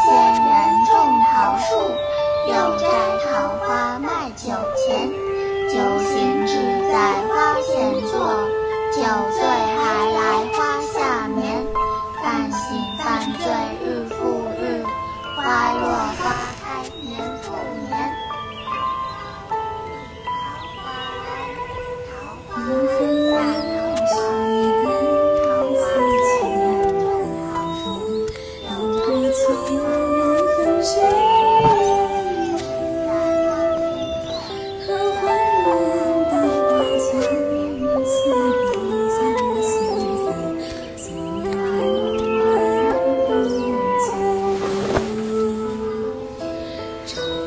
[0.00, 1.76] 仙人种桃树
[2.48, 2.86] 又摘
[3.24, 5.32] 桃花卖酒钱。
[5.72, 6.52] 酒醒只
[6.92, 8.18] 在花前坐
[8.92, 9.61] 酒醉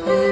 [0.03, 0.24] you.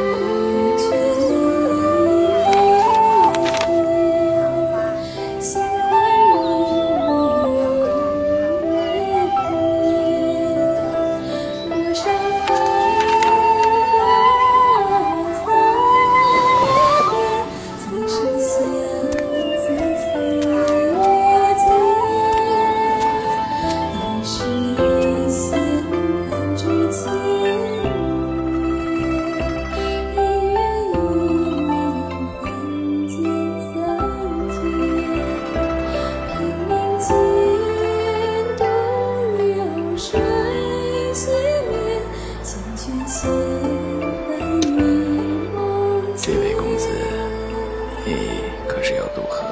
[49.16, 49.44] 渡河。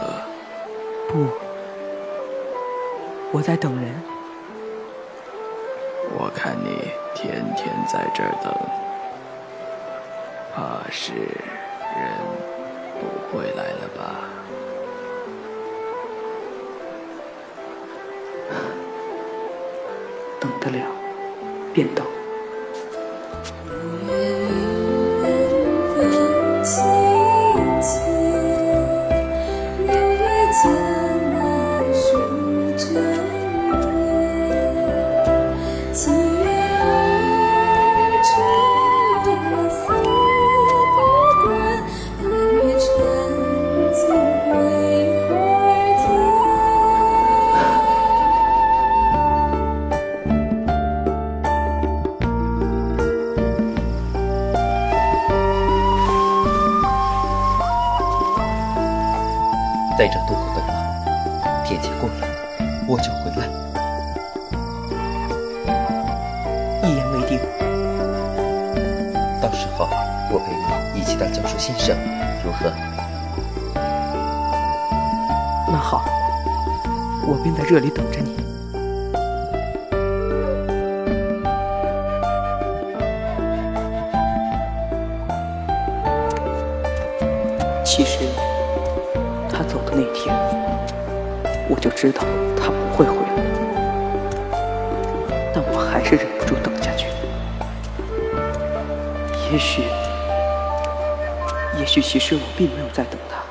[1.08, 1.28] 不，
[3.32, 3.94] 我在等人。
[6.14, 8.54] 我看你天天在这儿等，
[10.54, 11.24] 怕是人
[13.00, 14.02] 不会来了吧？
[20.40, 20.86] 等得了，
[21.74, 22.06] 便等。
[59.98, 62.28] 在这渡口等我，天气过了，
[62.88, 63.51] 我就回来。
[71.30, 71.96] 教书先生，
[72.44, 72.72] 如何？
[75.68, 76.04] 那好，
[77.28, 78.36] 我便在这里等着你。
[87.84, 88.26] 其实。
[89.54, 90.34] 他走的那天，
[91.70, 92.24] 我就知道
[92.58, 93.30] 他不会回来，
[95.54, 97.06] 但我还是忍不住等下去。
[99.52, 99.84] 也许，
[101.82, 103.42] 也许其实我并没有在等他，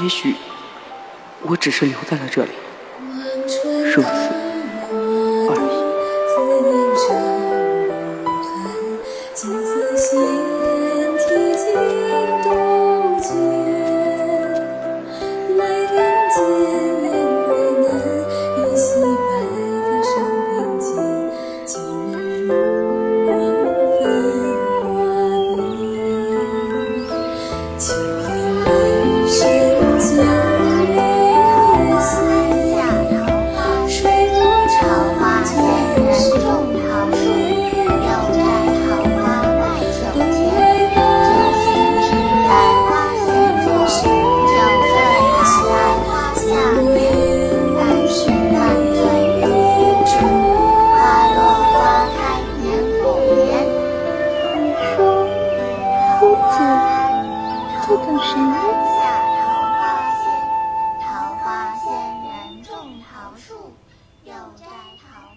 [0.00, 0.36] 也许
[1.42, 2.52] 我只是留在了这里，
[3.92, 4.27] 如此。
[58.28, 59.00] 山下
[59.40, 59.40] 桃
[59.72, 59.80] 花
[60.20, 60.28] 仙
[61.00, 61.88] 桃花仙
[62.24, 63.72] 人种桃树
[64.22, 64.66] 又摘
[65.00, 65.32] 桃